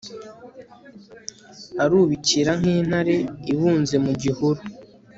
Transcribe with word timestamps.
arubikira 1.83 2.51
nk'intare 2.59 3.15
ibunze 3.53 3.95
mu 4.05 4.11
gihuru 4.21 4.61